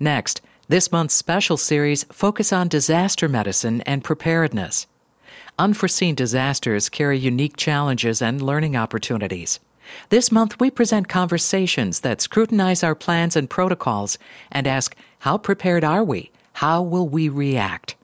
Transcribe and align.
Next, 0.00 0.40
this 0.68 0.92
month's 0.92 1.14
special 1.14 1.56
series 1.56 2.04
focus 2.04 2.52
on 2.52 2.68
disaster 2.68 3.28
medicine 3.28 3.80
and 3.80 4.04
preparedness. 4.04 4.86
Unforeseen 5.58 6.14
disasters 6.14 6.88
carry 6.88 7.18
unique 7.18 7.56
challenges 7.56 8.22
and 8.22 8.40
learning 8.40 8.76
opportunities. 8.76 9.58
This 10.10 10.30
month, 10.30 10.60
we 10.60 10.70
present 10.70 11.08
conversations 11.08 12.02
that 12.02 12.20
scrutinize 12.20 12.84
our 12.84 12.94
plans 12.94 13.34
and 13.34 13.50
protocols 13.50 14.18
and 14.52 14.68
ask, 14.68 14.94
how 15.20 15.36
prepared 15.36 15.82
are 15.82 16.04
we? 16.04 16.30
How 16.52 16.80
will 16.80 17.08
we 17.08 17.28
react? 17.28 17.96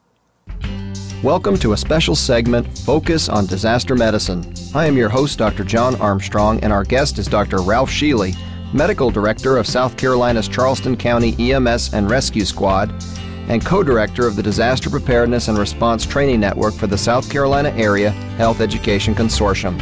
Welcome 1.22 1.56
to 1.58 1.74
a 1.74 1.76
special 1.76 2.16
segment, 2.16 2.76
Focus 2.80 3.29
on 3.29 3.46
Disaster 3.46 3.95
Medicine. 3.95 4.52
I 4.74 4.86
am 4.86 4.96
your 4.96 5.11
host, 5.11 5.38
Dr. 5.38 5.62
John 5.62 5.95
Armstrong, 6.00 6.58
and 6.64 6.72
our 6.72 6.82
guest 6.82 7.18
is 7.18 7.29
Dr. 7.29 7.62
Ralph 7.62 7.90
Sheely, 7.90 8.36
Medical 8.75 9.09
Director 9.09 9.56
of 9.56 9.68
South 9.68 9.96
Carolina's 9.96 10.48
Charleston 10.48 10.96
County 10.96 11.36
EMS 11.38 11.95
and 11.95 12.11
Rescue 12.11 12.45
Squad, 12.45 12.93
and 13.46 13.64
co 13.64 13.84
director 13.84 14.26
of 14.26 14.35
the 14.35 14.43
Disaster 14.43 14.90
Preparedness 14.90 15.46
and 15.46 15.57
Response 15.57 16.04
Training 16.04 16.40
Network 16.40 16.75
for 16.75 16.89
the 16.89 16.98
South 16.98 17.31
Carolina 17.31 17.71
Area 17.76 18.11
Health 18.36 18.61
Education 18.61 19.14
Consortium. 19.14 19.79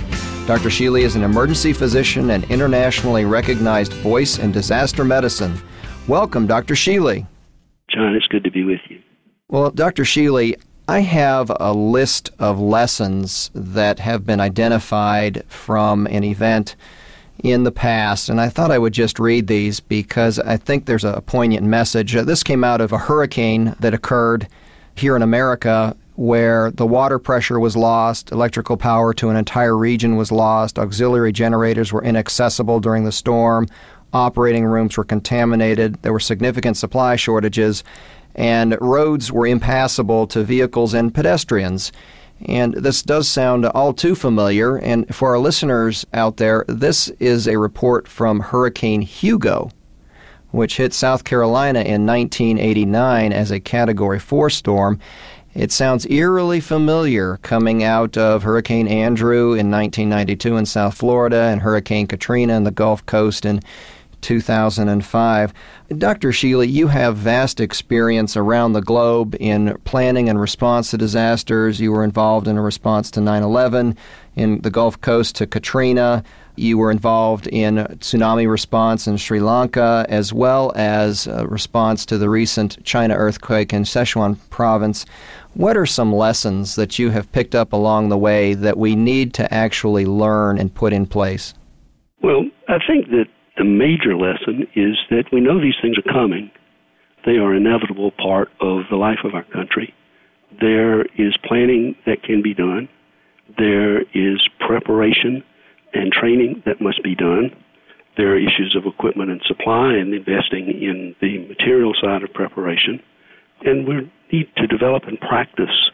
Dr. 0.47 0.69
Sheely 0.69 1.05
is 1.05 1.17
an 1.17 1.23
emergency 1.23 1.73
physician 1.73 2.33
and 2.33 2.45
internationally 2.51 3.25
recognized 3.25 3.95
voice 3.95 4.39
in 4.39 4.53
disaster 4.53 5.05
medicine. 5.05 5.59
Welcome, 6.07 6.47
Dr. 6.47 6.75
Sheely. 6.75 7.27
John, 7.89 8.15
it's 8.15 8.27
good 8.27 8.45
to 8.45 8.51
be 8.51 8.63
with 8.63 8.81
you. 8.91 9.01
Well, 9.49 9.71
Dr. 9.71 10.03
Sheely, 10.03 10.61
I 10.87 11.01
have 11.01 11.51
a 11.59 11.73
list 11.73 12.31
of 12.39 12.61
lessons 12.61 13.51
that 13.55 14.01
have 14.01 14.27
been 14.27 14.41
identified 14.41 15.45
from 15.49 16.07
an 16.09 16.25
event 16.25 16.77
in 17.43 17.65
the 17.65 17.73
past, 17.73 18.29
and 18.29 18.41
I 18.41 18.49
thought 18.49 18.71
I 18.71 18.79
would 18.79 18.93
just 18.93 19.19
read 19.19 19.49
these 19.49 19.81
because 19.81 20.39
I 20.39 20.57
think 20.57 20.87
there's 20.87 21.05
a 21.05 21.21
poignant 21.23 21.67
message. 21.67 22.15
Uh, 22.15 22.23
this 22.23 22.43
came 22.43 22.63
out 22.63 22.81
of 22.81 22.93
a 22.93 22.99
hurricane 22.99 23.75
that 23.81 23.95
occurred 23.95 24.47
here 24.95 25.17
in 25.17 25.23
America 25.23 25.97
where 26.15 26.71
the 26.71 26.87
water 26.87 27.19
pressure 27.19 27.59
was 27.59 27.77
lost, 27.77 28.31
electrical 28.31 28.77
power 28.77 29.13
to 29.15 29.29
an 29.29 29.37
entire 29.37 29.77
region 29.77 30.17
was 30.17 30.31
lost, 30.31 30.79
auxiliary 30.79 31.33
generators 31.33 31.93
were 31.93 32.05
inaccessible 32.05 32.79
during 32.79 33.05
the 33.05 33.11
storm, 33.11 33.67
operating 34.13 34.65
rooms 34.65 34.97
were 34.97 35.05
contaminated, 35.05 36.01
there 36.03 36.13
were 36.13 36.21
significant 36.21 36.77
supply 36.77 37.17
shortages, 37.17 37.83
and 38.35 38.77
roads 38.81 39.33
were 39.33 39.47
impassable 39.47 40.27
to 40.27 40.45
vehicles 40.45 40.95
and 40.95 41.15
pedestrians. 41.15 41.91
And 42.47 42.75
this 42.75 43.03
does 43.03 43.29
sound 43.29 43.67
all 43.67 43.93
too 43.93 44.15
familiar. 44.15 44.77
And 44.77 45.15
for 45.15 45.31
our 45.31 45.39
listeners 45.39 46.07
out 46.13 46.39
there, 46.39 46.65
this 46.69 47.09
is 47.21 47.47
a 47.47 47.59
report 47.59 48.09
from 48.09 48.41
Hurricane 48.41 49.03
Hugo, 49.03 49.71
which 50.51 50.77
hit 50.77 50.93
South 50.93 51.25
Carolina 51.25 51.81
in 51.81 52.07
1989 52.07 53.33
as 53.33 53.51
a 53.51 53.61
Category 53.61 54.19
4 54.19 54.51
storm. 54.51 54.99
It 55.55 55.71
sounds 55.71 56.07
eerily 56.07 56.61
familiar 56.61 57.37
coming 57.43 57.85
out 57.85 58.17
of 58.17 58.43
Hurricane 58.43 58.89
Andrew 58.89 59.53
in 59.53 59.71
1992 59.71 60.57
in 60.57 60.67
South 60.67 60.95
Florida 60.95 61.43
and 61.43 61.61
Hurricane 61.61 62.07
Katrina 62.07 62.55
in 62.55 62.65
the 62.65 62.71
Gulf 62.71 63.05
Coast 63.05 63.45
in 63.45 63.61
2005. 64.23 65.53
Dr. 65.99 66.31
Sheely, 66.31 66.71
you 66.71 66.89
have 66.89 67.17
vast 67.17 67.61
experience 67.61 68.37
around 68.37 68.73
the 68.73 68.81
globe 68.81 69.37
in 69.39 69.77
planning 69.85 70.29
and 70.29 70.41
response 70.41 70.91
to 70.91 70.99
disasters. 70.99 71.81
You 71.81 71.93
were 71.93 72.05
involved 72.05 72.49
in 72.49 72.57
a 72.57 72.63
response 72.63 73.11
to 73.13 73.21
9 73.21 73.43
11, 73.43 73.97
in 74.37 74.61
the 74.63 74.71
Gulf 74.71 75.01
Coast 75.01 75.37
to 75.37 75.47
Katrina. 75.47 76.25
You 76.57 76.77
were 76.77 76.91
involved 76.91 77.47
in 77.47 77.77
tsunami 77.77 78.49
response 78.49 79.07
in 79.07 79.17
Sri 79.17 79.41
Lanka, 79.41 80.05
as 80.09 80.33
well 80.33 80.73
as 80.77 81.27
a 81.27 81.47
response 81.47 82.05
to 82.07 82.19
the 82.19 82.29
recent 82.29 82.83
China 82.85 83.15
earthquake 83.15 83.73
in 83.73 83.85
Sichuan 83.85 84.39
province. 84.51 85.07
What 85.55 85.77
are 85.77 85.87
some 85.87 86.15
lessons 86.15 86.75
that 86.77 86.99
you 86.99 87.11
have 87.11 87.31
picked 87.33 87.55
up 87.55 87.73
along 87.73 88.09
the 88.09 88.19
way 88.19 88.55
that 88.55 88.77
we 88.77 88.95
need 88.95 89.33
to 89.35 89.53
actually 89.53 90.05
learn 90.05 90.59
and 90.59 90.75
put 90.75 90.93
in 90.93 91.07
place? 91.07 91.55
Well, 92.23 92.45
I 92.69 92.79
think 92.87 93.09
that 93.11 93.27
the 93.63 93.69
major 93.69 94.17
lesson 94.17 94.67
is 94.75 94.99
that 95.11 95.31
we 95.33 95.41
know 95.41 95.61
these 95.61 95.79
things 95.81 95.97
are 95.97 96.13
coming. 96.13 96.51
They 97.25 97.39
are 97.39 97.55
an 97.55 97.65
inevitable 97.65 98.11
part 98.11 98.49
of 98.61 98.83
the 98.91 98.97
life 98.97 99.21
of 99.23 99.35
our 99.35 99.45
country. 99.45 99.95
There 100.61 101.03
is 101.15 101.37
planning 101.45 101.95
that 102.05 102.25
can 102.25 102.43
be 102.43 102.55
done. 102.55 102.89
There 103.57 104.03
is 104.03 104.43
preparation 104.59 105.45
and 105.95 106.11
training 106.11 106.65
that 106.67 106.81
must 106.81 107.05
be 107.05 107.15
done. 107.15 107.55
There 108.17 108.33
are 108.33 108.37
issues 108.37 108.75
of 108.77 108.85
equipment 108.85 109.31
and 109.31 109.41
supply 109.47 109.95
and 109.95 110.13
investing 110.13 110.67
in 110.67 111.15
the 111.21 111.47
material 111.47 111.93
side 112.03 112.25
of 112.25 112.33
preparation. 112.35 113.01
And 113.65 113.87
we 113.87 114.11
need 114.33 114.49
to 114.57 114.67
develop 114.67 115.05
and 115.07 115.21
practice 115.21 115.91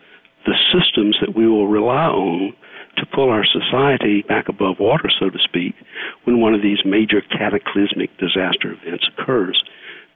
the 0.46 0.54
systems 0.72 1.18
that 1.20 1.36
we 1.36 1.46
will 1.46 1.68
rely 1.68 2.06
on 2.06 2.54
to 2.98 3.06
pull 3.06 3.30
our 3.30 3.44
society 3.44 4.22
back 4.22 4.48
above 4.48 4.76
water, 4.78 5.10
so 5.18 5.30
to 5.30 5.38
speak, 5.38 5.74
when 6.24 6.40
one 6.40 6.54
of 6.54 6.62
these 6.62 6.78
major 6.84 7.20
cataclysmic 7.20 8.16
disaster 8.18 8.72
events 8.72 9.08
occurs. 9.16 9.62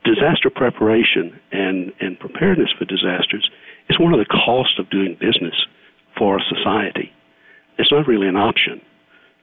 Disaster 0.05 0.51
preparation 0.51 1.39
and, 1.53 1.93
and 2.01 2.19
preparedness 2.19 2.71
for 2.77 2.85
disasters 2.85 3.49
is 3.89 4.01
one 4.01 4.13
of 4.13 4.19
the 4.19 4.27
costs 4.27 4.79
of 4.79 4.91
doing 4.91 5.17
business 5.21 5.55
for 6.19 6.39
a 6.39 6.43
society. 6.49 7.13
It's 7.79 7.93
not 7.93 8.07
really 8.07 8.29
an 8.29 8.37
option. 8.37 8.81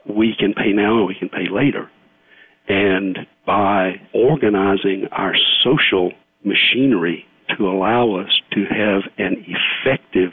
We 0.06 0.36
can 0.38 0.54
pay 0.54 0.74
now 0.74 1.00
or 1.00 1.06
we 1.06 1.16
can 1.16 1.30
pay 1.30 1.48
later. 1.50 1.90
And 2.68 3.20
by 3.46 4.02
organizing 4.14 5.08
our 5.12 5.34
social 5.64 6.12
machinery 6.44 7.26
to 7.58 7.68
allow 7.68 8.16
us 8.16 8.42
to 8.52 8.66
have 8.66 9.04
an 9.18 9.46
effective 9.48 10.32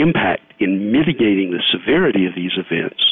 impact 0.00 0.54
in 0.60 0.92
mitigating 0.92 1.50
the 1.50 1.62
severity 1.70 2.26
of 2.26 2.34
these 2.34 2.52
events 2.56 3.02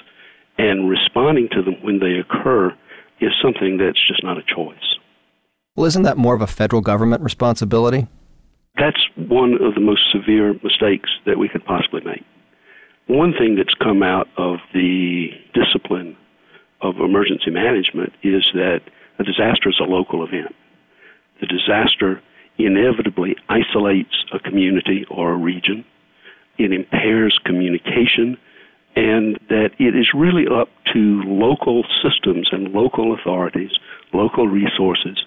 and 0.58 0.88
responding 0.88 1.48
to 1.52 1.62
them 1.62 1.74
when 1.82 1.98
they 1.98 2.18
occur 2.18 2.72
is 3.20 3.32
something 3.42 3.78
that's 3.78 4.00
just 4.06 4.22
not 4.22 4.38
a 4.38 4.42
choice. 4.42 4.98
Well, 5.74 5.86
isn't 5.86 6.04
that 6.04 6.16
more 6.16 6.34
of 6.34 6.40
a 6.40 6.46
federal 6.46 6.82
government 6.82 7.22
responsibility? 7.22 8.06
That's 8.78 9.00
one 9.16 9.54
of 9.54 9.74
the 9.74 9.80
most 9.80 10.02
severe 10.12 10.54
mistakes 10.62 11.10
that 11.24 11.38
we 11.38 11.48
could 11.48 11.64
possibly 11.64 12.02
make. 12.04 12.24
One 13.06 13.32
thing 13.32 13.56
that's 13.56 13.74
come 13.74 14.02
out 14.02 14.28
of 14.36 14.58
the 14.74 15.28
discipline 15.54 16.16
of 16.82 16.96
emergency 16.96 17.50
management 17.50 18.12
is 18.22 18.44
that 18.54 18.80
a 19.18 19.24
disaster 19.24 19.68
is 19.68 19.80
a 19.80 19.84
local 19.84 20.24
event. 20.26 20.54
The 21.40 21.46
disaster 21.46 22.20
inevitably 22.58 23.36
isolates 23.48 24.24
a 24.32 24.38
community 24.38 25.06
or 25.10 25.32
a 25.32 25.36
region 25.36 25.84
it 26.58 26.72
impairs 26.72 27.38
communication, 27.44 28.36
and 28.94 29.38
that 29.48 29.70
it 29.78 29.94
is 29.94 30.08
really 30.14 30.46
up 30.46 30.68
to 30.92 31.22
local 31.26 31.84
systems 32.02 32.48
and 32.50 32.72
local 32.72 33.14
authorities, 33.14 33.72
local 34.12 34.48
resources, 34.48 35.22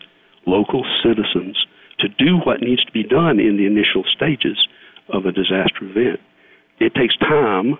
local 0.45 0.84
citizens 1.03 1.66
to 2.00 2.07
do 2.07 2.38
what 2.38 2.62
needs 2.62 2.84
to 2.85 2.91
be 2.91 3.03
done 3.03 3.39
in 3.39 3.57
the 3.57 3.66
initial 3.66 4.03
stages 4.16 4.68
of 5.09 5.25
a 5.25 5.31
disaster 5.31 5.84
event. 5.84 6.19
It 6.79 6.95
takes 6.95 7.18
time 7.18 7.78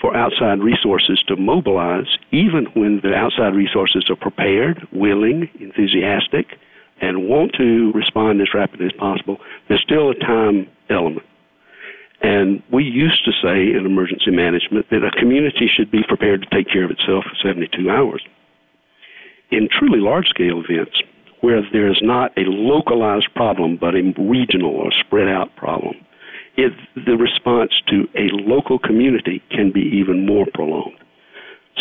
for 0.00 0.16
outside 0.16 0.60
resources 0.60 1.22
to 1.28 1.36
mobilize, 1.36 2.16
even 2.32 2.66
when 2.74 3.00
the 3.02 3.14
outside 3.14 3.54
resources 3.54 4.06
are 4.08 4.16
prepared, 4.16 4.88
willing, 4.92 5.48
enthusiastic, 5.60 6.56
and 7.02 7.28
want 7.28 7.52
to 7.58 7.92
respond 7.94 8.40
as 8.40 8.48
rapidly 8.54 8.86
as 8.86 8.92
possible. 8.98 9.38
There's 9.68 9.82
still 9.82 10.10
a 10.10 10.14
time 10.14 10.68
element. 10.88 11.26
And 12.22 12.62
we 12.70 12.84
used 12.84 13.24
to 13.24 13.32
say 13.42 13.72
in 13.76 13.86
emergency 13.86 14.30
management 14.30 14.86
that 14.90 15.04
a 15.04 15.18
community 15.18 15.68
should 15.74 15.90
be 15.90 16.02
prepared 16.06 16.42
to 16.42 16.56
take 16.56 16.70
care 16.70 16.84
of 16.84 16.90
itself 16.90 17.24
for 17.24 17.48
72 17.48 17.88
hours. 17.88 18.22
In 19.50 19.68
truly 19.70 20.00
large 20.00 20.26
scale 20.28 20.62
events, 20.62 21.00
where 21.40 21.62
there 21.72 21.90
is 21.90 21.98
not 22.02 22.36
a 22.36 22.44
localized 22.44 23.28
problem 23.34 23.78
but 23.80 23.94
a 23.94 24.12
regional 24.18 24.70
or 24.70 24.90
spread 25.00 25.28
out 25.28 25.54
problem, 25.56 25.94
it, 26.56 26.72
the 26.94 27.16
response 27.16 27.72
to 27.88 28.06
a 28.14 28.28
local 28.32 28.78
community 28.78 29.42
can 29.50 29.72
be 29.72 29.80
even 29.80 30.26
more 30.26 30.46
prolonged. 30.52 30.98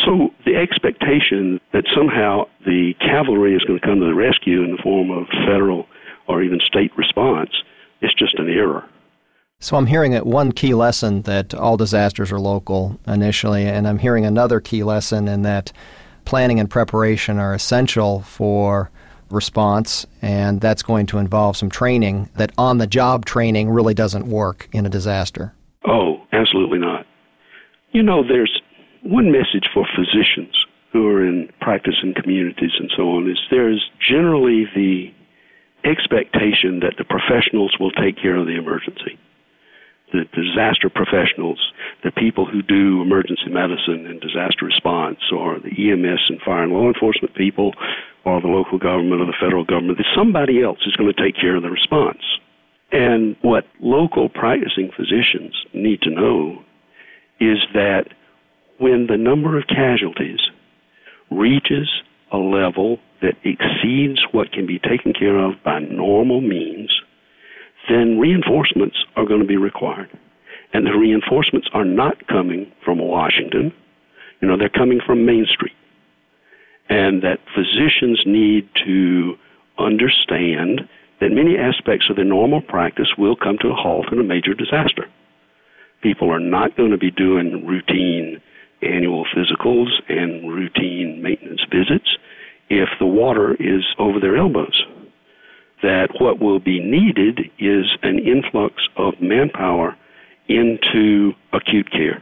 So 0.06 0.30
the 0.46 0.56
expectation 0.56 1.60
that 1.74 1.84
somehow 1.94 2.46
the 2.66 2.94
cavalry 3.02 3.56
is 3.56 3.64
going 3.64 3.80
to 3.80 3.86
come 3.86 4.00
to 4.00 4.06
the 4.06 4.16
rescue 4.16 4.64
in 4.64 4.72
the 4.72 4.82
form 4.82 5.12
of 5.12 5.28
federal 5.46 5.88
or 6.28 6.42
even 6.42 6.60
state 6.66 6.92
response 6.96 7.52
is 8.02 8.14
just 8.18 8.40
an 8.40 8.48
error. 8.50 8.88
So 9.62 9.76
I'm 9.76 9.88
hearing 9.88 10.14
that 10.14 10.26
one 10.26 10.54
key 10.54 10.74
lesson 10.74 11.24
that 11.24 11.54
all 11.54 11.76
disasters 11.76 12.32
are 12.32 12.40
local 12.40 12.98
initially, 13.06 13.66
and 13.66 13.90
I'm 13.90 13.98
hearing 13.98 14.26
another 14.26 14.62
key 14.62 14.84
lesson 14.84 15.28
in 15.28 15.42
that 15.42 15.74
planning 16.24 16.62
and 16.62 16.70
preparation 16.70 17.38
are 17.40 17.54
essential 17.54 18.22
for 18.22 18.90
response, 19.30 20.06
and 20.22 20.62
that's 20.62 20.82
going 20.82 21.08
to 21.08 21.18
involve 21.18 21.58
some 21.58 21.70
training. 21.70 22.30
That 22.36 22.54
on 22.58 22.78
the 22.78 22.88
job 22.88 23.26
training 23.26 23.70
really 23.70 23.94
doesn't 23.94 24.28
work 24.28 24.70
in 24.72 24.86
a 24.86 24.90
disaster. 24.90 25.54
Oh, 25.86 26.22
absolutely 26.32 26.80
not. 26.80 27.06
You 27.92 28.02
know, 28.02 28.24
there's 28.26 28.62
one 29.04 29.30
message 29.30 29.68
for 29.74 29.86
physicians 29.94 30.56
who 30.94 31.06
are 31.10 31.26
in 31.26 31.52
practice 31.60 31.96
in 32.02 32.14
communities 32.14 32.72
and 32.80 32.90
so 32.96 33.10
on 33.10 33.30
is 33.30 33.38
there's 33.52 33.90
generally 34.00 34.68
the 34.74 35.14
expectation 35.84 36.80
that 36.80 36.94
the 36.98 37.04
professionals 37.04 37.76
will 37.78 37.92
take 37.92 38.16
care 38.16 38.38
of 38.38 38.48
the 38.48 38.56
emergency. 38.56 39.20
The 40.12 40.26
disaster 40.34 40.90
professionals, 40.90 41.60
the 42.04 42.12
people 42.12 42.46
who 42.46 42.62
do 42.62 43.02
emergency 43.02 43.50
medicine 43.50 44.08
and 44.08 44.20
disaster 44.20 44.66
response, 44.66 45.20
or 45.32 45.60
the 45.60 45.70
EMS 45.70 46.22
and 46.30 46.42
fire 46.42 46.64
and 46.64 46.74
law 46.74 46.88
enforcement 46.88 47.36
people, 47.36 47.74
or 48.26 48.42
the 48.42 48.48
local 48.48 48.80
government 48.80 49.22
or 49.22 49.26
the 49.26 49.38
federal 49.40 49.64
government, 49.64 49.98
that 49.98 50.16
somebody 50.16 50.64
else 50.64 50.80
is 50.86 50.96
going 50.96 51.12
to 51.14 51.22
take 51.22 51.36
care 51.36 51.56
of 51.56 51.62
the 51.62 51.70
response. 51.70 52.24
And 52.92 53.36
what 53.42 53.66
local 53.80 54.30
practicing 54.30 54.90
physicians 54.96 55.54
need 55.74 56.02
to 56.02 56.10
know 56.10 56.64
is 57.40 57.60
that 57.74 58.06
when 58.80 59.08
the 59.08 59.18
number 59.18 59.58
of 59.58 59.68
casualties 59.68 60.40
reaches 61.30 61.88
a 62.32 62.38
level 62.38 62.98
that 63.22 63.36
exceeds 63.44 64.22
what 64.32 64.52
can 64.52 64.66
be 64.66 64.80
taken 64.80 65.14
care 65.14 65.38
of 65.38 65.54
by 65.64 65.80
normal 65.80 66.42
means, 66.42 66.92
then 67.90 68.20
reinforcements 68.20 68.98
are 69.16 69.26
going 69.26 69.42
to 69.42 69.48
be 69.48 69.58
required. 69.58 70.10
And 70.74 70.86
the 70.86 70.92
reinforcements 70.92 71.68
are 71.74 71.86
not 71.86 72.28
coming 72.28 72.72
from 72.86 73.00
Washington. 73.00 73.74
You 74.40 74.48
know, 74.48 74.58
they're 74.58 74.70
coming 74.70 75.00
from 75.06 75.26
Main 75.26 75.46
Street. 75.52 75.74
And 76.88 77.24
that 77.24 77.40
physicians 77.56 78.22
need 78.26 78.70
to 78.86 79.36
understand 79.78 80.82
that 81.20 81.32
many 81.32 81.58
aspects 81.58 82.08
of 82.10 82.16
their 82.16 82.26
normal 82.26 82.62
practice 82.62 83.10
will 83.18 83.36
come 83.36 83.58
to 83.62 83.70
a 83.70 83.76
halt 83.76 84.12
in 84.12 84.20
a 84.20 84.24
major 84.24 84.54
disaster. 84.54 85.06
People 86.02 86.32
are 86.32 86.40
not 86.40 86.78
going 86.78 86.92
to 86.92 86.98
be 86.98 87.12
doing 87.12 87.66
routine 87.66 88.42
annual 88.82 89.26
physicals 89.36 89.90
and 90.08 90.50
routine 90.50 91.22
maintenance 91.22 91.62
visits 91.70 92.18
if 92.70 92.88
the 93.00 93.06
water 93.06 93.56
is 93.56 93.84
over 93.98 94.20
their 94.20 94.38
elbows. 94.38 94.86
That 95.82 96.10
what 96.20 96.40
will 96.40 96.60
be 96.60 96.80
needed 96.80 97.40
is 97.58 97.86
an 98.04 98.20
influx 98.20 98.76
of 98.98 99.14
manpower 99.22 99.96
into 100.48 101.34
acute 101.54 101.90
care. 101.92 102.22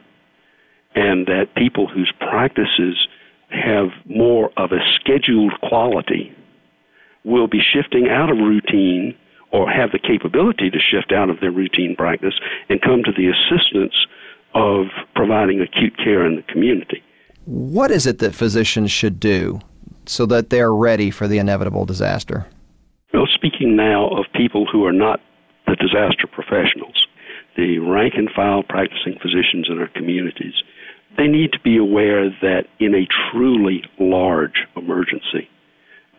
And 0.96 1.26
that 1.28 1.56
people 1.56 1.88
whose 1.88 2.12
practices 2.20 3.08
have 3.50 3.90
more 4.06 4.52
of 4.58 4.72
a 4.72 4.80
scheduled 5.00 5.54
quality 5.62 6.36
will 7.24 7.48
be 7.48 7.62
shifting 7.62 8.08
out 8.10 8.30
of 8.30 8.38
routine 8.38 9.16
or 9.52 9.70
have 9.70 9.92
the 9.92 10.00
capability 10.00 10.70
to 10.70 10.78
shift 10.80 11.12
out 11.12 11.30
of 11.30 11.40
their 11.40 11.52
routine 11.52 11.96
practice 11.96 12.34
and 12.70 12.82
come 12.82 13.04
to 13.04 13.12
the 13.12 13.28
assistance 13.28 13.94
of 14.54 14.88
providing 15.16 15.62
acute 15.62 15.96
care 15.98 16.26
in 16.26 16.36
the 16.36 16.42
community. 16.44 17.02
What 17.46 17.92
is 17.92 18.06
it 18.06 18.20
that 18.20 18.36
physicians 18.36 18.92
should 18.92 19.20
do 19.20 19.60
so 20.06 20.26
that 20.26 20.50
they're 20.50 20.74
ready 20.74 21.12
for 21.12 21.28
the 21.28 21.38
inevitable 21.38 21.86
disaster? 21.86 22.48
Well, 23.18 23.26
speaking 23.34 23.76
now 23.76 24.10
of 24.10 24.26
people 24.36 24.68
who 24.72 24.86
are 24.86 24.94
not 24.94 25.20
the 25.66 25.76
disaster 25.76 26.28
professionals, 26.32 27.08
the 27.56 27.80
rank 27.80 28.14
and 28.16 28.30
file 28.30 28.62
practicing 28.62 29.18
physicians 29.20 29.70
in 29.72 29.80
our 29.80 29.88
communities, 29.88 30.54
they 31.18 31.26
need 31.26 31.52
to 31.54 31.60
be 31.60 31.78
aware 31.78 32.30
that 32.30 32.66
in 32.80 32.94
a 32.94 33.08
truly 33.32 33.82
large 34.00 34.68
emergency, 34.76 35.50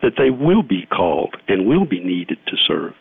that 0.01 0.17
they 0.17 0.29
will 0.29 0.61
be 0.61 0.87
called 0.87 1.37
and 1.47 1.65
will 1.65 1.85
be 1.85 2.03
needed 2.03 2.37
to 2.47 2.57
serve. 2.67 2.91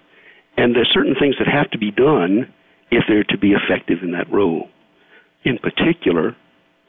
And 0.57 0.77
there's 0.77 0.93
certain 0.95 1.17
things 1.19 1.35
that 1.41 1.49
have 1.49 1.69
to 1.73 1.79
be 1.79 1.91
done 1.91 2.47
if 2.93 3.03
they're 3.09 3.25
to 3.25 3.39
be 3.39 3.51
effective 3.51 4.05
in 4.05 4.13
that 4.13 4.31
role. 4.31 4.69
In 5.43 5.59
particular, 5.59 6.37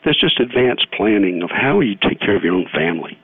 there's 0.04 0.22
just 0.22 0.40
advanced 0.40 0.86
planning 0.96 1.42
of 1.42 1.50
how 1.50 1.80
you 1.80 1.96
take 1.96 2.20
care 2.20 2.38
of 2.38 2.44
your 2.44 2.54
own 2.54 2.68
family. 2.72 3.18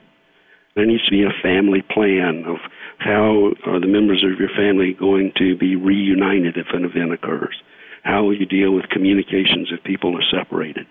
There 0.73 0.87
needs 0.87 1.05
to 1.05 1.11
be 1.11 1.21
a 1.21 1.41
family 1.43 1.83
plan 1.83 2.45
of 2.47 2.57
how 3.00 3.51
are 3.65 3.80
the 3.80 3.88
members 3.88 4.24
of 4.24 4.39
your 4.39 4.50
family 4.56 4.94
going 4.94 5.31
to 5.38 5.57
be 5.57 5.75
reunited 5.75 6.57
if 6.57 6.68
an 6.74 6.86
event 6.86 7.13
occurs. 7.13 7.56
How 8.03 8.24
will 8.24 8.38
you 8.38 8.45
deal 8.45 8.71
with 8.71 8.89
communications 8.89 9.69
if 9.71 9.83
people 9.83 10.15
are 10.15 10.31
separated? 10.31 10.86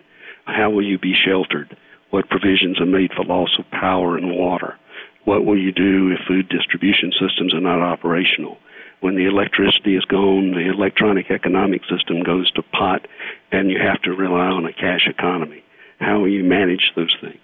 How 0.46 0.70
will 0.70 0.84
you 0.84 0.98
be 0.98 1.14
sheltered? 1.14 1.76
What 2.10 2.28
provisions 2.28 2.80
are 2.80 2.86
made 2.86 3.12
for 3.14 3.24
loss 3.24 3.56
of 3.58 3.70
power 3.70 4.16
and 4.16 4.30
water? 4.30 4.76
What 5.24 5.44
will 5.44 5.58
you 5.58 5.72
do 5.72 6.10
if 6.12 6.26
food 6.28 6.48
distribution 6.48 7.12
systems 7.12 7.54
are 7.54 7.60
not 7.60 7.80
operational? 7.80 8.58
When 9.00 9.16
the 9.16 9.26
electricity 9.26 9.96
is 9.96 10.04
gone, 10.04 10.52
the 10.52 10.70
electronic 10.70 11.30
economic 11.30 11.82
system 11.84 12.22
goes 12.22 12.50
to 12.52 12.62
pot, 12.62 13.06
and 13.52 13.70
you 13.70 13.78
have 13.78 14.02
to 14.02 14.10
rely 14.10 14.48
on 14.48 14.66
a 14.66 14.72
cash 14.72 15.06
economy. 15.08 15.62
How 16.00 16.20
will 16.20 16.28
you 16.28 16.44
manage 16.44 16.92
those 16.94 17.14
things? 17.20 17.40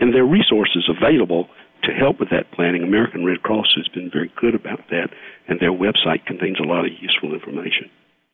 And 0.00 0.14
there 0.14 0.22
are 0.22 0.26
resources 0.26 0.88
available 0.88 1.48
to 1.84 1.92
help 1.92 2.20
with 2.20 2.30
that 2.30 2.50
planning. 2.52 2.82
American 2.82 3.24
Red 3.24 3.42
Cross 3.42 3.74
has 3.76 3.88
been 3.88 4.10
very 4.10 4.32
good 4.36 4.54
about 4.54 4.80
that, 4.90 5.10
and 5.48 5.60
their 5.60 5.72
website 5.72 6.24
contains 6.26 6.58
a 6.60 6.64
lot 6.64 6.84
of 6.84 6.92
useful 7.00 7.34
information. 7.34 7.90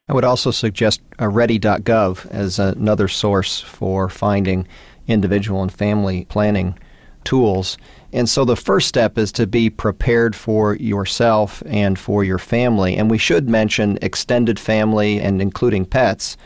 I 0.09 0.15
would 0.15 0.25
also 0.25 0.51
suggest 0.51 1.01
uh, 1.21 1.29
ready.gov 1.29 2.27
as 2.31 2.59
another 2.59 3.09
source 3.09 3.61
for 3.61 4.09
finding 4.09 4.69
individual 5.09 5.63
and 5.63 5.73
family 5.73 6.27
planning 6.27 6.79
tools. 7.25 7.77
And 8.13 8.29
so 8.29 8.45
the 8.45 8.57
first 8.57 8.87
step 8.87 9.19
is 9.19 9.33
to 9.33 9.47
be 9.47 9.69
prepared 9.69 10.37
for 10.37 10.77
yourself 10.77 11.63
and 11.67 11.99
for 11.99 12.23
your 12.23 12.39
family. 12.39 12.97
And 12.97 13.11
we 13.11 13.19
should 13.19 13.49
mention 13.49 13.99
extended 14.01 14.61
family 14.61 15.21
and 15.21 15.43
including 15.43 15.85
pets. 15.85 16.37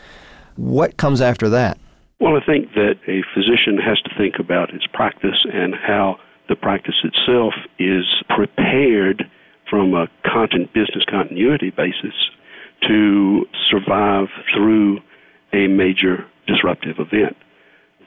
What 0.55 0.97
comes 0.97 1.21
after 1.21 1.47
that? 1.49 1.77
Well, 2.19 2.35
I 2.35 2.45
think 2.45 2.73
that 2.73 2.95
a 3.07 3.23
physician 3.33 3.77
has 3.77 4.01
to 4.01 4.11
think 4.17 4.35
about 4.39 4.71
his 4.71 4.85
practice 4.91 5.45
and 5.51 5.75
how 5.75 6.17
the 6.51 6.55
practice 6.57 6.99
itself 7.05 7.53
is 7.79 8.03
prepared 8.27 9.23
from 9.69 9.93
a 9.93 10.07
content 10.27 10.67
business 10.73 11.05
continuity 11.09 11.69
basis 11.69 12.13
to 12.85 13.45
survive 13.69 14.27
through 14.53 14.99
a 15.53 15.67
major 15.67 16.25
disruptive 16.47 16.97
event. 16.99 17.37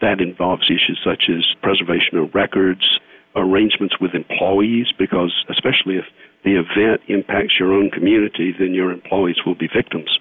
That 0.02 0.20
involves 0.20 0.68
issues 0.68 1.00
such 1.02 1.30
as 1.30 1.56
preservation 1.62 2.18
of 2.18 2.34
records, 2.34 3.00
arrangements 3.34 3.94
with 3.98 4.12
employees, 4.12 4.88
because 4.98 5.32
especially 5.48 5.96
if 5.96 6.04
the 6.44 6.60
event 6.60 7.00
impacts 7.08 7.54
your 7.58 7.72
own 7.72 7.90
community, 7.90 8.52
then 8.58 8.74
your 8.74 8.92
employees 8.92 9.36
will 9.46 9.54
be 9.54 9.68
victims. 9.74 10.18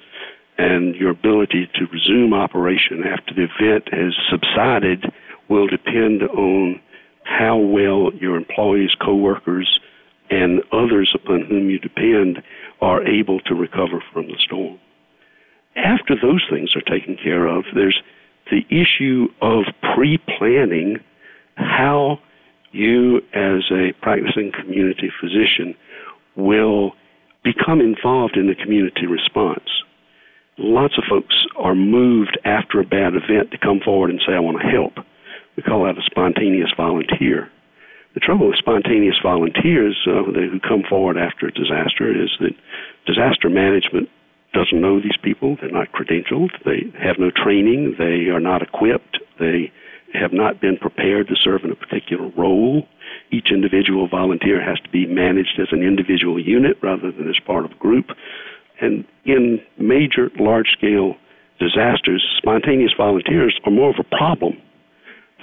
And 0.57 0.95
your 0.95 1.09
ability 1.09 1.69
to 1.75 1.85
resume 1.91 2.33
operation 2.33 3.03
after 3.03 3.33
the 3.35 3.49
event 3.51 3.89
has 3.91 4.13
subsided 4.31 5.11
will 5.49 5.67
depend 5.67 6.23
on 6.23 6.79
how 7.25 7.57
well 7.57 8.11
your 8.13 8.35
employees, 8.35 8.91
coworkers, 9.03 9.79
and 10.29 10.61
others 10.71 11.13
upon 11.15 11.45
whom 11.45 11.69
you 11.69 11.79
depend 11.79 12.41
are 12.81 13.05
able 13.05 13.39
to 13.41 13.53
recover 13.53 14.03
from 14.11 14.27
the 14.27 14.37
storm. 14.43 14.79
After 15.75 16.15
those 16.21 16.43
things 16.49 16.75
are 16.75 16.81
taken 16.81 17.17
care 17.21 17.47
of, 17.47 17.65
there's 17.73 18.01
the 18.51 18.63
issue 18.69 19.27
of 19.41 19.65
pre 19.95 20.17
planning 20.37 20.97
how 21.55 22.19
you, 22.71 23.17
as 23.33 23.63
a 23.71 23.93
practicing 24.01 24.51
community 24.51 25.11
physician, 25.19 25.75
will 26.35 26.93
become 27.43 27.79
involved 27.79 28.37
in 28.37 28.47
the 28.47 28.55
community 28.55 29.05
response. 29.05 29.69
Lots 30.57 30.97
of 30.97 31.03
folks 31.09 31.35
are 31.57 31.75
moved 31.75 32.37
after 32.45 32.79
a 32.79 32.85
bad 32.85 33.13
event 33.15 33.51
to 33.51 33.57
come 33.57 33.79
forward 33.83 34.09
and 34.09 34.21
say, 34.25 34.33
I 34.33 34.39
want 34.39 34.61
to 34.61 34.67
help. 34.67 35.05
We 35.55 35.63
call 35.63 35.85
that 35.85 35.97
a 35.97 36.05
spontaneous 36.05 36.71
volunteer. 36.75 37.49
The 38.13 38.19
trouble 38.19 38.47
with 38.47 38.57
spontaneous 38.57 39.17
volunteers 39.21 39.97
uh, 40.07 40.23
who 40.23 40.59
come 40.59 40.83
forward 40.87 41.17
after 41.17 41.47
a 41.47 41.51
disaster 41.51 42.11
is 42.11 42.29
that 42.39 42.53
disaster 43.05 43.49
management 43.49 44.09
doesn't 44.53 44.79
know 44.79 45.01
these 45.01 45.17
people. 45.21 45.57
They're 45.59 45.71
not 45.71 45.91
credentialed. 45.91 46.51
They 46.63 46.93
have 47.03 47.17
no 47.17 47.31
training. 47.31 47.95
They 47.97 48.29
are 48.29 48.39
not 48.39 48.61
equipped. 48.61 49.17
They 49.39 49.71
have 50.13 50.31
not 50.31 50.61
been 50.61 50.77
prepared 50.77 51.27
to 51.27 51.35
serve 51.35 51.63
in 51.63 51.71
a 51.71 51.75
particular 51.75 52.29
role. 52.37 52.87
Each 53.31 53.49
individual 53.51 54.07
volunteer 54.07 54.61
has 54.63 54.79
to 54.81 54.89
be 54.89 55.07
managed 55.07 55.59
as 55.59 55.69
an 55.71 55.81
individual 55.81 56.39
unit 56.39 56.77
rather 56.83 57.11
than 57.11 57.27
as 57.29 57.39
part 57.45 57.65
of 57.65 57.71
a 57.71 57.75
group. 57.75 58.11
And 58.79 59.05
in 59.25 59.59
major, 59.79 60.29
large 60.39 60.69
scale 60.77 61.15
disasters, 61.59 62.23
spontaneous 62.37 62.93
volunteers 62.95 63.57
are 63.65 63.71
more 63.71 63.89
of 63.89 63.95
a 63.99 64.15
problem. 64.15 64.61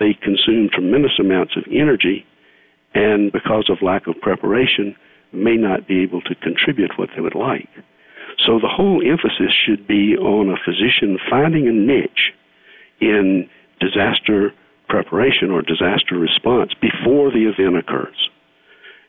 They 0.00 0.14
consume 0.14 0.70
tremendous 0.72 1.18
amounts 1.20 1.56
of 1.56 1.64
energy 1.70 2.26
and 2.94 3.30
because 3.30 3.70
of 3.70 3.82
lack 3.82 4.06
of 4.06 4.20
preparation, 4.20 4.96
may 5.32 5.56
not 5.56 5.86
be 5.86 6.02
able 6.02 6.20
to 6.22 6.34
contribute 6.34 6.98
what 6.98 7.08
they 7.14 7.22
would 7.22 7.36
like. 7.36 7.68
So 8.44 8.58
the 8.58 8.68
whole 8.68 9.02
emphasis 9.04 9.54
should 9.64 9.86
be 9.86 10.16
on 10.16 10.48
a 10.48 10.58
physician 10.64 11.18
finding 11.28 11.68
a 11.68 11.72
niche 11.72 12.32
in 13.00 13.48
disaster 13.80 14.52
preparation 14.88 15.50
or 15.50 15.62
disaster 15.62 16.18
response 16.18 16.72
before 16.80 17.30
the 17.30 17.46
event 17.46 17.76
occurs. 17.76 18.28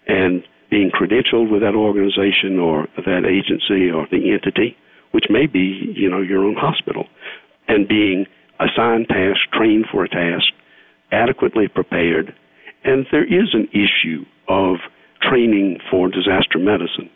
And 0.08 0.44
being 0.70 0.92
credentialed 0.92 1.52
with 1.52 1.62
that 1.62 1.76
organization 1.76 2.60
or 2.60 2.88
that 2.98 3.26
agency 3.26 3.90
or 3.90 4.08
the 4.12 4.32
entity, 4.32 4.78
which 5.12 5.26
may 5.30 5.48
be, 5.48 5.94
you 5.96 6.10
know, 6.10 6.22
your 6.22 6.44
own 6.44 6.56
hospital, 6.56 7.08
and 7.68 7.88
being 7.88 8.26
assigned 8.60 9.08
tasks, 9.10 9.42
trained 9.54 9.86
for 9.92 10.04
a 10.04 10.10
task, 10.10 10.54
adequately 11.12 11.68
prepared, 11.68 12.34
and 12.84 13.06
there 13.12 13.26
is 13.26 13.54
an 13.54 13.68
issue 13.72 14.26
of 14.48 14.78
training 15.22 15.80
for 15.90 16.10
disaster 16.10 16.58
medicine. 16.58 17.10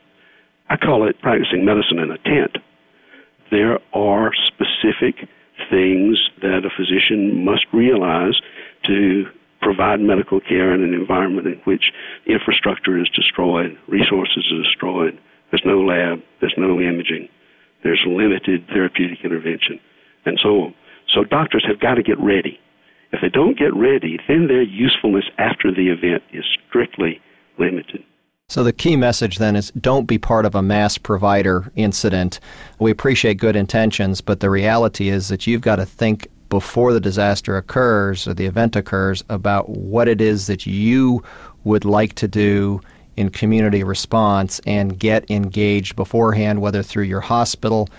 I 0.69 0.77
call 0.77 1.07
it 1.07 1.21
practicing 1.21 1.65
medicine 1.65 1.99
in 1.99 2.11
a 2.11 2.17
tent. 2.19 2.57
There 3.51 3.79
are 3.93 4.31
specific 4.47 5.27
things 5.69 6.17
that 6.41 6.65
a 6.65 6.69
physician 6.75 7.45
must 7.45 7.65
realize 7.71 8.39
to 8.85 9.25
provide 9.61 9.99
medical 9.99 10.39
care 10.39 10.73
in 10.73 10.83
an 10.83 10.93
environment 10.93 11.47
in 11.47 11.59
which 11.63 11.91
infrastructure 12.27 12.99
is 12.99 13.09
destroyed, 13.15 13.77
resources 13.87 14.51
are 14.51 14.63
destroyed, 14.63 15.17
there's 15.49 15.63
no 15.65 15.81
lab, 15.81 16.19
there's 16.39 16.53
no 16.57 16.79
imaging, 16.79 17.27
there's 17.83 18.03
limited 18.05 18.67
therapeutic 18.67 19.19
intervention, 19.23 19.79
and 20.25 20.39
so 20.41 20.49
on. 20.61 20.75
So 21.13 21.23
doctors 21.23 21.65
have 21.67 21.79
got 21.79 21.95
to 21.95 22.03
get 22.03 22.19
ready. 22.19 22.59
If 23.11 23.21
they 23.21 23.29
don't 23.29 23.57
get 23.57 23.73
ready, 23.75 24.19
then 24.27 24.47
their 24.47 24.63
usefulness 24.63 25.25
after 25.37 25.71
the 25.71 25.89
event 25.89 26.23
is 26.33 26.43
strictly 26.67 27.21
limited. 27.57 28.03
So 28.47 28.63
the 28.63 28.73
key 28.73 28.95
message 28.95 29.37
then 29.37 29.55
is 29.55 29.71
don't 29.71 30.05
be 30.05 30.19
part 30.19 30.45
of 30.45 30.53
a 30.53 30.61
mass 30.61 30.97
provider 30.97 31.71
incident. 31.75 32.39
We 32.79 32.91
appreciate 32.91 33.35
good 33.35 33.55
intentions, 33.55 34.21
but 34.21 34.39
the 34.39 34.51
reality 34.51 35.09
is 35.09 35.29
that 35.29 35.47
you've 35.47 35.61
got 35.61 35.77
to 35.77 35.85
think 35.85 36.27
before 36.49 36.93
the 36.93 36.99
disaster 36.99 37.57
occurs 37.57 38.27
or 38.27 38.33
the 38.35 38.45
event 38.45 38.75
occurs 38.75 39.23
about 39.29 39.69
what 39.69 40.07
it 40.07 40.21
is 40.21 40.45
that 40.45 40.67
you 40.67 41.23
would 41.63 41.85
like 41.85 42.13
to 42.15 42.27
do 42.27 42.81
in 43.17 43.29
community 43.29 43.83
response 43.83 44.59
and 44.67 44.99
get 44.99 45.29
engaged 45.31 45.95
beforehand, 45.95 46.61
whether 46.61 46.83
through 46.83 47.03
your 47.03 47.21
hospital 47.21 47.89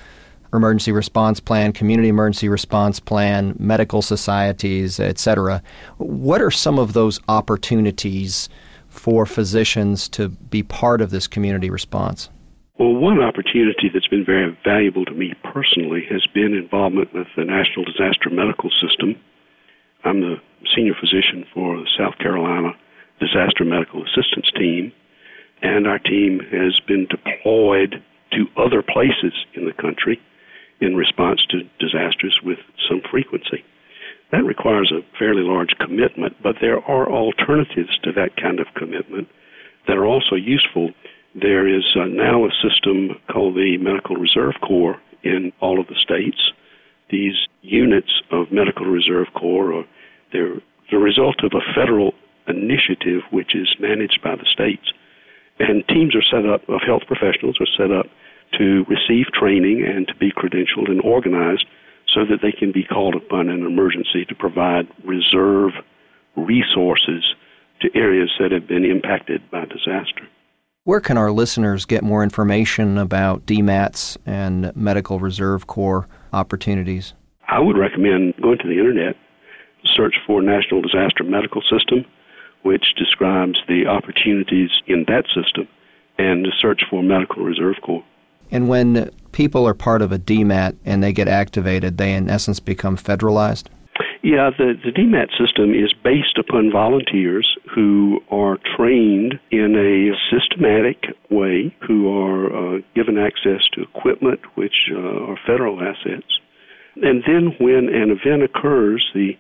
emergency 0.57 0.93
response 0.93 1.41
plan, 1.41 1.73
community 1.73 2.09
emergency 2.09 2.49
response 2.49 3.01
plan, 3.01 3.55
medical 3.59 4.03
societies, 4.03 4.99
etc. 4.99 5.63
What 5.99 6.41
are 6.43 6.51
some 6.51 6.79
of 6.79 6.93
those 6.93 7.21
opportunities 7.29 8.49
for 8.89 9.27
physicians 9.27 10.09
to 10.11 10.29
be 10.29 10.63
part 10.63 11.01
of 11.01 11.11
this 11.11 11.27
community 11.27 11.71
response? 11.71 12.31
Well, 12.79 12.95
one 12.95 13.21
opportunity 13.23 13.89
that's 13.93 14.09
been 14.09 14.25
very 14.25 14.57
valuable 14.65 15.05
to 15.07 15.13
me 15.13 15.33
personally 15.43 16.05
has 16.11 16.27
been 16.35 16.53
involvement 16.53 17.15
with 17.15 17.27
the 17.37 17.45
National 17.45 17.85
Disaster 17.85 18.29
Medical 18.31 18.71
System. 18.83 19.17
I'm 20.05 20.21
the 20.21 20.37
senior 20.75 20.95
physician 21.01 21.47
for 21.55 21.77
the 21.77 21.89
South 21.99 22.19
Carolina 22.19 22.73
Disaster 23.19 23.65
Medical 23.65 24.05
Assistance 24.05 24.51
Team, 24.59 24.93
and 25.63 25.87
our 25.87 25.99
team 25.99 26.41
has 26.53 26.79
been 26.87 27.07
deployed 27.09 28.03
to 28.33 28.45
other 28.61 28.83
places 28.83 29.33
in 29.55 29.65
the 29.65 29.73
country 29.73 30.21
in 30.81 30.97
response 30.97 31.41
to 31.51 31.63
disasters 31.79 32.39
with 32.45 32.59
some 32.89 33.01
frequency. 33.11 33.65
That 34.33 34.45
requires 34.45 34.93
a 34.93 35.07
fairly 35.19 35.43
large 35.43 35.75
commitment, 35.79 36.37
but 36.43 36.57
there 36.61 36.79
are 36.85 37.11
alternatives 37.11 37.99
to 38.03 38.13
that 38.13 38.37
kind 38.37 38.61
of 38.61 38.67
commitment 38.75 39.29
that 39.87 39.97
are 39.97 40.07
also 40.07 40.35
useful 40.35 40.91
there 41.35 41.69
is 41.69 41.85
uh, 41.97 42.07
now 42.07 42.47
a 42.47 42.51
system 42.65 43.11
called 43.31 43.57
the 43.57 43.77
Medical 43.77 44.17
Reserve 44.17 44.55
Corps 44.67 44.97
in 45.23 45.53
all 45.61 45.79
of 45.79 45.87
the 45.87 45.95
states. 46.03 46.51
These 47.11 47.37
units 47.61 48.23
of 48.33 48.51
Medical 48.51 48.87
Reserve 48.87 49.27
Corps 49.35 49.73
are 49.73 49.85
they're 50.33 50.61
the 50.91 50.99
result 50.99 51.45
of 51.45 51.53
a 51.53 51.75
federal 51.75 52.15
initiative 52.49 53.23
which 53.31 53.55
is 53.55 53.69
managed 53.79 54.21
by 54.23 54.35
the 54.37 54.47
states. 54.51 54.93
And 55.59 55.87
teams 55.89 56.15
are 56.15 56.23
set 56.23 56.49
up 56.49 56.63
of 56.69 56.81
health 56.87 57.03
professionals 57.07 57.57
are 57.61 57.75
set 57.77 57.91
up 57.91 58.07
to 58.59 58.85
receive 58.89 59.27
training 59.33 59.85
and 59.87 60.07
to 60.09 60.15
be 60.17 60.33
credentialed 60.33 60.91
and 60.91 61.01
organized 61.03 61.67
so 62.13 62.21
that 62.25 62.39
they 62.43 62.53
can 62.53 62.73
be 62.73 62.85
called 62.85 63.15
upon 63.15 63.49
in 63.49 63.61
an 63.61 63.67
emergency 63.67 64.25
to 64.29 64.35
provide 64.35 64.87
reserve 65.05 65.73
resources 66.37 67.25
to 67.81 67.89
areas 67.95 68.31
that 68.39 68.53
have 68.53 68.67
been 68.67 68.85
impacted 68.85 69.43
by 69.51 69.65
disaster. 69.65 70.27
Where 70.85 71.01
can 71.01 71.19
our 71.19 71.33
listeners 71.33 71.85
get 71.85 72.05
more 72.05 72.23
information 72.23 72.97
about 72.97 73.45
DMATs 73.45 74.17
and 74.25 74.75
Medical 74.77 75.19
Reserve 75.19 75.67
Corps 75.67 76.07
opportunities? 76.33 77.13
I 77.49 77.59
would 77.59 77.77
recommend 77.77 78.35
going 78.41 78.59
to 78.59 78.69
the 78.69 78.79
internet, 78.79 79.17
search 79.97 80.15
for 80.27 80.41
National 80.43 80.83
Disaster 80.83 81.25
Medical 81.25 81.61
System, 81.63 82.05
which 82.63 82.95
describes 82.97 83.59
the 83.69 83.87
opportunities 83.87 84.71
in 84.87 85.05
that 85.09 85.25
system, 85.35 85.69
and 86.19 86.47
search 86.61 86.83
for 86.89 87.03
Medical 87.03 87.43
Reserve 87.43 87.77
Corps. 87.85 88.05
And 88.51 88.69
when 88.69 89.11
people 89.33 89.67
are 89.67 89.75
part 89.75 90.03
of 90.03 90.13
a 90.13 90.19
DMAT 90.19 90.77
and 90.85 91.03
they 91.03 91.13
get 91.13 91.29
activated, 91.29 91.99
they 91.99 92.15
in 92.15 92.31
essence 92.31 92.61
become 92.61 92.97
federalized? 92.97 93.67
Yeah, 94.23 94.51
the, 94.59 94.75
the 94.85 94.91
DMAT 94.91 95.29
system 95.39 95.73
is 95.73 95.93
based 96.03 96.37
upon 96.37 96.73
volunteers 96.73 97.57
who 97.73 98.21
are 98.31 98.59
trained 98.77 99.39
in 99.53 99.77
a 99.77 100.17
systematic 100.35 101.15
way, 101.31 101.75
who 101.87 102.09
are 102.09 102.77
uh, 102.77 102.81
given 102.95 103.19
access 103.19 103.63
to 103.75 103.83
equipment, 103.83 104.41
which 104.57 104.91
uh, 104.91 104.99
are 104.99 105.39
federal 105.47 105.81
assets. 105.81 106.41
And 106.97 107.23
then 107.27 107.55
when 107.61 107.89
an 107.89 108.11
event 108.11 108.43
occurs, 108.43 109.07
the 109.15 109.37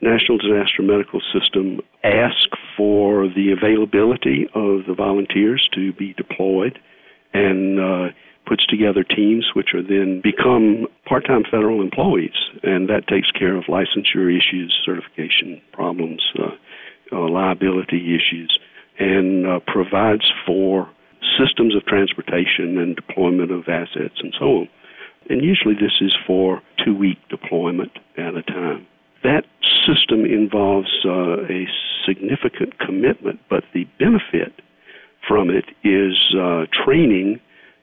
National 0.00 0.38
Disaster 0.38 0.82
Medical 0.82 1.20
System 1.32 1.80
asks 2.04 2.58
for 2.76 3.26
the 3.26 3.50
availability 3.50 4.46
of 4.54 4.86
the 4.86 4.94
volunteers 4.96 5.68
to 5.74 5.92
be 5.94 6.12
deployed 6.12 6.78
and 7.34 7.80
uh, 7.80 8.08
puts 8.48 8.64
together 8.66 9.04
teams 9.04 9.50
which 9.54 9.74
are 9.74 9.82
then 9.82 10.20
become 10.22 10.86
part-time 11.06 11.42
federal 11.50 11.82
employees, 11.82 12.38
and 12.62 12.88
that 12.88 13.06
takes 13.06 13.30
care 13.30 13.56
of 13.56 13.64
licensure 13.64 14.34
issues, 14.34 14.74
certification 14.84 15.60
problems, 15.72 16.22
uh, 16.38 16.50
uh, 17.12 17.28
liability 17.28 18.16
issues, 18.16 18.58
and 18.98 19.46
uh, 19.46 19.60
provides 19.66 20.32
for 20.46 20.88
systems 21.38 21.76
of 21.76 21.84
transportation 21.84 22.78
and 22.78 22.96
deployment 22.96 23.50
of 23.50 23.68
assets 23.68 24.14
and 24.20 24.34
so 24.38 24.44
on. 24.46 24.68
And 25.28 25.44
usually 25.44 25.74
this 25.74 26.00
is 26.00 26.14
for 26.26 26.62
two-week 26.84 27.18
deployment 27.28 27.92
at 28.16 28.34
a 28.34 28.42
time. 28.42 28.86
That 29.22 29.44
system 29.86 30.24
involves 30.24 30.90
uh, 31.04 31.42
a 31.44 31.66
significant 32.06 32.78
commitment, 32.78 33.40
but 33.50 33.64
the 33.74 33.84
benefit 33.98 34.52
from 35.26 35.50
it 35.50 35.66
is 35.84 36.16
uh, 36.34 36.64
training 36.84 37.40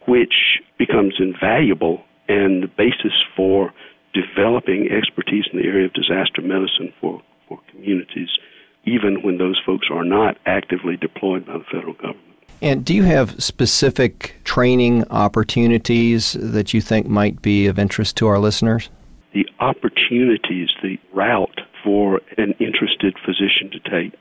which 0.08 0.62
becomes 0.78 1.16
invaluable 1.20 2.04
and 2.28 2.64
the 2.64 2.68
basis 2.68 3.14
for 3.36 3.74
developing 4.14 4.90
expertise 4.92 5.46
in 5.52 5.60
the 5.60 5.66
area 5.66 5.86
of 5.86 5.94
disaster 5.94 6.42
medicine 6.42 6.94
for, 7.02 7.22
for 7.48 7.60
communities, 7.72 8.30
even 8.86 9.22
when 9.24 9.38
those 9.38 9.60
folks 9.66 9.88
are 9.92 10.06
not 10.06 10.38
actively 10.46 10.96
deployed 10.98 11.46
by 11.46 11.58
the 11.58 11.66
federal 11.72 11.94
government. 11.94 12.22
And 12.62 12.86
do 12.86 12.94
you 12.94 13.04
have 13.04 13.42
specific 13.44 14.40
training 14.46 15.04
opportunities 15.10 16.34
that 16.40 16.74
you 16.74 16.82
think 16.82 17.08
might 17.08 17.42
be 17.42 17.68
of 17.68 17.78
interest 17.78 18.16
to 18.18 18.28
our 18.28 18.40
listeners? 18.40 18.90
The 19.34 19.46
opportunities, 19.60 20.70
the 20.82 20.98
route 21.14 21.60
for 21.84 22.22
an 22.38 22.54
interested 22.60 23.16
physician 23.26 23.70
to 23.72 23.80
take 23.80 24.18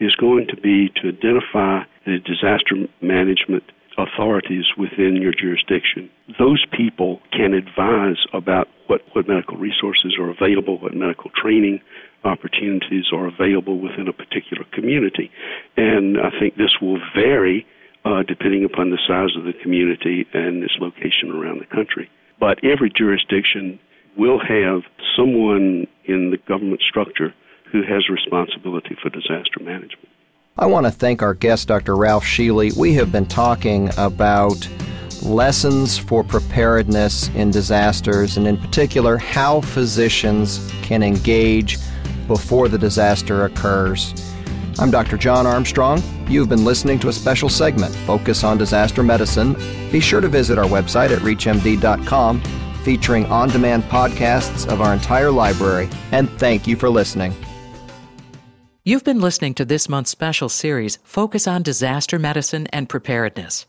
is 0.00 0.14
going 0.14 0.46
to 0.48 0.56
be 0.56 0.90
to 1.02 1.08
identify 1.08 1.84
the 2.04 2.18
disaster 2.18 2.76
management 3.00 3.64
authorities 3.98 4.64
within 4.78 5.16
your 5.16 5.32
jurisdiction. 5.32 6.08
Those 6.38 6.64
people 6.72 7.20
can 7.32 7.52
advise 7.52 8.24
about 8.32 8.68
what, 8.86 9.02
what 9.12 9.28
medical 9.28 9.56
resources 9.56 10.16
are 10.18 10.30
available, 10.30 10.78
what 10.78 10.94
medical 10.94 11.30
training 11.34 11.80
opportunities 12.24 13.06
are 13.12 13.26
available 13.26 13.78
within 13.78 14.08
a 14.08 14.12
particular 14.12 14.64
community. 14.72 15.30
And 15.76 16.16
I 16.18 16.30
think 16.38 16.56
this 16.56 16.76
will 16.80 17.00
vary 17.14 17.66
uh, 18.04 18.22
depending 18.22 18.64
upon 18.64 18.90
the 18.90 18.98
size 19.06 19.36
of 19.36 19.44
the 19.44 19.52
community 19.62 20.26
and 20.32 20.62
its 20.62 20.76
location 20.80 21.30
around 21.30 21.60
the 21.60 21.66
country. 21.66 22.08
But 22.40 22.64
every 22.64 22.90
jurisdiction 22.96 23.78
will 24.16 24.38
have 24.38 24.82
someone 25.16 25.86
in 26.04 26.30
the 26.30 26.38
government 26.48 26.82
structure 26.88 27.34
who 27.70 27.82
has 27.82 28.08
responsibility 28.08 28.96
for 29.02 29.10
disaster 29.10 29.60
management. 29.60 30.08
I 30.60 30.66
want 30.66 30.86
to 30.86 30.90
thank 30.90 31.22
our 31.22 31.34
guest, 31.34 31.68
Dr. 31.68 31.94
Ralph 31.94 32.24
Sheely. 32.24 32.76
We 32.76 32.92
have 32.94 33.12
been 33.12 33.26
talking 33.26 33.90
about 33.96 34.68
lessons 35.22 35.96
for 35.96 36.24
preparedness 36.24 37.28
in 37.28 37.52
disasters, 37.52 38.36
and 38.36 38.48
in 38.48 38.56
particular, 38.56 39.18
how 39.18 39.60
physicians 39.60 40.68
can 40.82 41.04
engage 41.04 41.78
before 42.26 42.68
the 42.68 42.76
disaster 42.76 43.44
occurs. 43.44 44.12
I'm 44.80 44.90
Dr. 44.90 45.16
John 45.16 45.46
Armstrong. 45.46 46.02
You've 46.28 46.48
been 46.48 46.64
listening 46.64 46.98
to 47.00 47.08
a 47.08 47.12
special 47.12 47.48
segment, 47.48 47.94
Focus 47.94 48.42
on 48.42 48.58
Disaster 48.58 49.04
Medicine. 49.04 49.52
Be 49.92 50.00
sure 50.00 50.20
to 50.20 50.28
visit 50.28 50.58
our 50.58 50.68
website 50.68 51.10
at 51.10 51.22
ReachMD.com, 51.22 52.40
featuring 52.82 53.26
on 53.26 53.48
demand 53.50 53.84
podcasts 53.84 54.66
of 54.66 54.80
our 54.80 54.92
entire 54.92 55.30
library. 55.30 55.88
And 56.10 56.28
thank 56.30 56.66
you 56.66 56.74
for 56.74 56.90
listening. 56.90 57.32
You've 58.88 59.04
been 59.04 59.20
listening 59.20 59.52
to 59.56 59.66
this 59.66 59.86
month's 59.86 60.08
special 60.08 60.48
series, 60.48 60.98
Focus 61.04 61.46
on 61.46 61.62
Disaster 61.62 62.18
Medicine 62.18 62.66
and 62.68 62.88
Preparedness. 62.88 63.66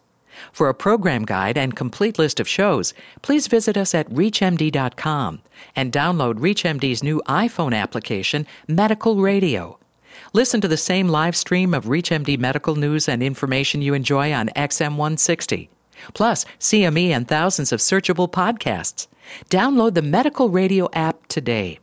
For 0.54 0.70
a 0.70 0.74
program 0.74 1.26
guide 1.26 1.58
and 1.58 1.76
complete 1.76 2.18
list 2.18 2.40
of 2.40 2.48
shows, 2.48 2.94
please 3.22 3.48
visit 3.48 3.76
us 3.76 3.94
at 3.94 4.10
ReachMD.com 4.10 5.42
and 5.76 5.92
download 5.92 6.36
ReachMD's 6.36 7.04
new 7.04 7.22
iPhone 7.28 7.76
application, 7.76 8.48
Medical 8.70 9.18
Radio. 9.18 9.78
Listen 10.32 10.62
to 10.62 10.70
the 10.70 10.78
same 10.78 11.10
live 11.10 11.36
stream 11.36 11.74
of 11.74 11.84
ReachMD 11.84 12.40
medical 12.40 12.78
news 12.78 13.10
and 13.10 13.22
information 13.22 13.82
you 13.82 13.94
enjoy 13.94 14.32
on 14.32 14.48
XM160. 14.56 15.68
Plus, 16.14 16.46
CME 16.62 17.10
and 17.10 17.28
thousands 17.28 17.74
of 17.74 17.82
searchable 17.82 18.32
podcasts. 18.32 19.08
Download 19.50 19.96
the 19.96 20.02
Medical 20.02 20.48
Radio 20.48 20.88
app 20.94 21.28
today. 21.28 21.78